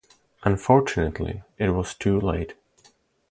[0.41, 2.55] Unfortunately, it was too late.